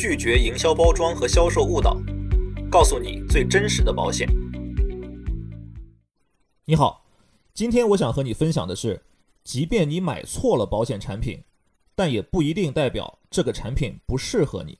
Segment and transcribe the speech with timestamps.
[0.00, 2.00] 拒绝营销包装和销售误导，
[2.70, 4.28] 告诉你最真实的保险。
[6.64, 7.04] 你好，
[7.52, 9.02] 今天我想和你分享的是，
[9.42, 11.42] 即便你买错了保险产品，
[11.96, 14.78] 但也不一定代表这个产品不适合你。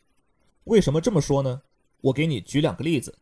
[0.62, 1.62] 为什么这么说呢？
[2.02, 3.18] 我给你举两个例子。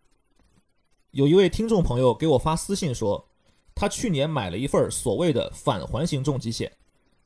[1.13, 3.27] 有一位听众朋友给我发私信说，
[3.75, 6.71] 他去年买了一份所谓的返还型重疾险，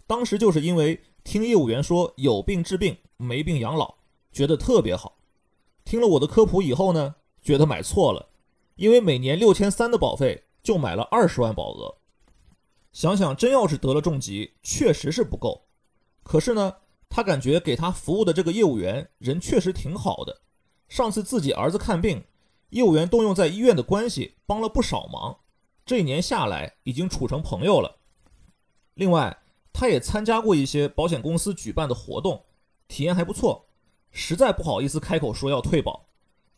[0.06, 3.98] 当时就是因为听业务员说有病治病，没病养老。
[4.32, 5.18] 觉得特别好，
[5.84, 8.28] 听了我的科普以后呢，觉得买错了，
[8.76, 11.96] 因为每年六千三的保费就买了二十万保额。
[12.92, 15.62] 想想真要是得了重疾，确实是不够。
[16.22, 16.76] 可是呢，
[17.08, 20.40] 他感觉给他服务的这个业务员人确实挺好的。
[20.88, 22.24] 上次自己儿子看病，
[22.70, 25.38] 业务员动用在医院的关系帮了不少忙，
[25.84, 27.96] 这一年下来已经处成朋友了。
[28.94, 29.38] 另外，
[29.72, 32.44] 他也参加过一些保险公司举办的活动，
[32.88, 33.66] 体验还不错。
[34.10, 36.08] 实在不好意思开口说要退保，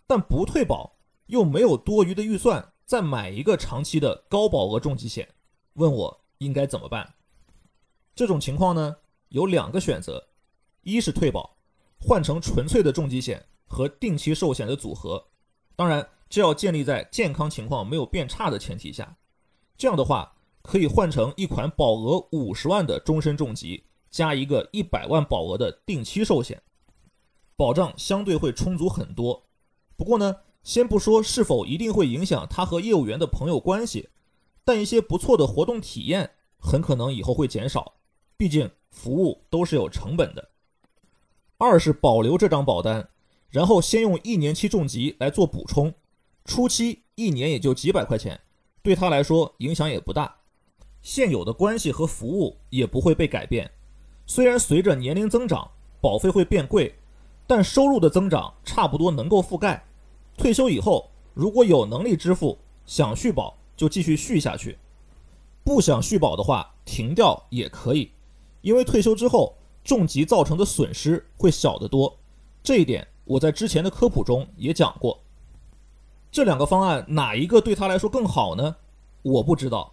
[0.07, 5.29] 但不退保又没有多余的预算再买一个长期的高保额重疾险，
[5.75, 7.15] 问我应该怎么办？
[8.15, 8.97] 这种情况呢，
[9.29, 10.29] 有两个选择：
[10.83, 11.57] 一是退保，
[11.99, 15.29] 换成纯粹的重疾险和定期寿险的组合，
[15.77, 19.17] 当然这要建立在健康情况没有变差的前提下。
[19.79, 26.63] 这样的话，可以换成一款保额五十万的终身重疾，加一个一百万保额的定期寿险。
[27.57, 29.45] 保障相对会充足很多，
[29.97, 34.09] 不过呢，先不说是否一定会影响他和业务员的朋友关系，
[34.65, 37.95] 但一些不错的活动体验很可能以后会减少，
[38.37, 40.51] 毕竟服务都是有成本的。
[41.59, 43.09] 二是保留这张保单，
[43.51, 45.95] 然后先用一年期重疾来做补充，
[46.45, 48.41] 初期一年也就几百块钱，
[48.83, 50.37] 对他来说影响也不大，
[51.03, 53.71] 现有的关系和服务也不会被改变。
[54.27, 56.95] 虽然随着年龄增长，保费会变贵。
[57.55, 59.85] 但收入的增长差不多能够覆盖，
[60.39, 64.79] 退休以后如果有能力支付，想续保就继续续下去，
[65.63, 68.11] 不想续保的话停掉也可以，
[68.63, 69.55] 因为退休之后
[69.85, 72.17] 重疾造成的损失会小得多，
[72.63, 75.21] 这一点我在之前的科普中也讲过。
[76.31, 78.77] 这两个方案哪一个对他来说更好呢？
[79.21, 79.93] 我不知道，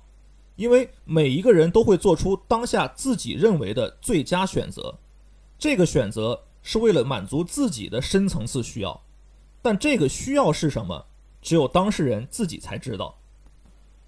[0.56, 4.98] 因为每一个人都会做出当下自己认为的最佳选择，
[5.58, 6.46] 这个选择。
[6.62, 9.02] 是为了满足自己的深层次需要，
[9.62, 11.06] 但这个需要是什么，
[11.42, 13.18] 只有当事人自己才知道。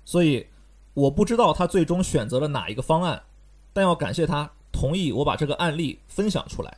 [0.03, 0.47] 所以
[0.93, 3.23] 我不知道他最终选择了哪一个方案，
[3.71, 6.77] 但要感谢他同意我把这个案例分享出来。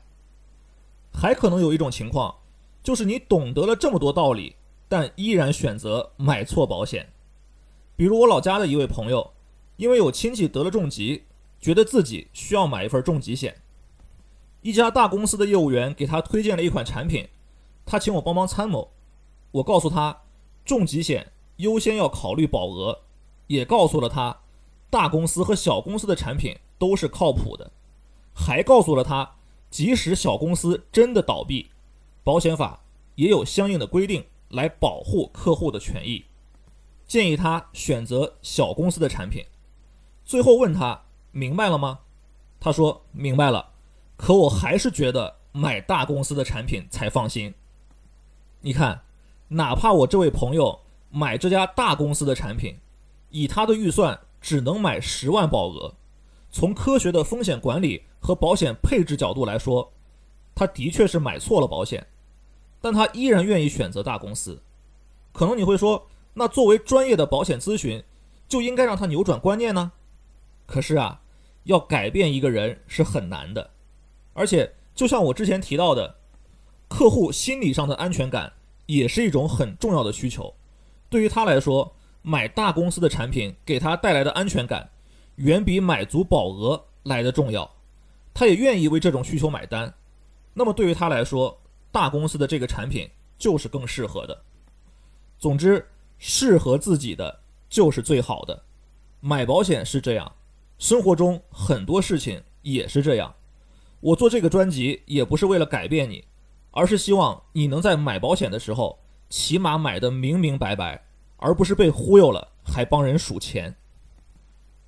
[1.12, 2.36] 还可能有一种情况，
[2.84, 4.56] 就是你懂得了这么多道理，
[4.88, 7.12] 但依然选择买错保险。
[7.96, 9.34] 比如我老家的一位朋友，
[9.78, 11.24] 因为有亲戚得了重疾，
[11.60, 13.62] 觉得自己需要买一份重疾险。
[14.64, 17.28] 一家大公司的业务员给他推荐了一款产品，
[17.86, 18.94] 他请我帮忙参谋。
[19.52, 20.22] 我告诉他，
[20.64, 23.02] 重疾险优先要考虑保额，
[23.48, 24.40] 也告诉了他，
[24.90, 27.74] 大公司和小公司的产品都是靠谱的，
[28.34, 29.36] 还告诉了他，
[29.70, 31.70] 即使小公司真的倒闭，
[32.24, 32.86] 保险法
[33.16, 36.24] 也有相应的规定来保护客户的权益，
[37.06, 39.44] 建议他选择小公司的产品。
[40.24, 42.00] 最后问他明白了吗？
[42.62, 43.73] 他说明白了。
[44.24, 47.54] 可我还是觉得买大公司的产品才放心。
[48.62, 49.02] 你看，
[49.50, 50.80] 哪怕我这位朋友
[51.10, 52.78] 买这家大公司的产品，
[53.32, 55.94] 以他的预算只能买十万保额，
[56.50, 59.92] 从科学的风险管理和保险配置角度来说，
[60.56, 62.08] 他的确是买错了保险，
[62.80, 64.58] 但他依然愿意选择大公司。
[65.34, 68.02] 可能你会说，那作为专业的保险咨询，
[68.48, 69.92] 就应该让他扭转观念呢？
[70.66, 71.20] 可是啊，
[71.66, 73.72] 要改变一个人是很难的。
[74.34, 76.16] 而且，就像我之前提到的，
[76.88, 78.52] 客户心理上的安全感
[78.86, 80.54] 也是一种很重要的需求。
[81.10, 84.90] 对于他来说，买大公司的产品给他带来的安全感，
[85.36, 87.70] 远比买足保额来的重要。
[88.34, 89.94] 他也愿意为这种需求买单。
[90.54, 91.56] 那么对于他来说，
[91.92, 93.08] 大公司的这个产品
[93.38, 94.42] 就是更适合的。
[95.38, 95.86] 总之，
[96.18, 97.40] 适合自己的
[97.70, 98.64] 就是最好的。
[99.20, 100.32] 买保险是这样，
[100.80, 103.34] 生活中很多事情也是这样。
[104.04, 106.26] 我做这个专辑也不是为了改变你，
[106.72, 111.02] 而是希望你能在买保险的时候，起码买的明明白白，
[111.38, 113.74] 而不是被忽悠了还帮人数钱。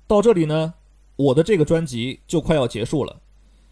[0.06, 0.74] 到这里呢，
[1.16, 3.22] 我的这个专辑就快要结束了，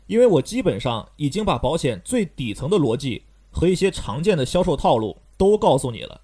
[0.07, 6.23] 因为我基本上已经把保险最底层的逻辑和一些常见的销售套路都告诉你了。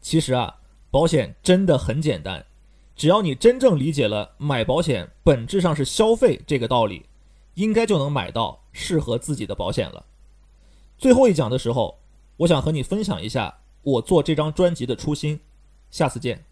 [0.00, 2.42] 其实啊，保险真的很简单，
[2.96, 7.04] 只要你真正理解了买保险本质上是消费这个道理。
[7.54, 10.06] 应该就能买到适合自己的保险了。
[10.96, 11.98] 最后一讲的时候，
[12.38, 15.40] 我想和你分享一下我做这张专辑的初心。
[15.90, 16.44] 下次见。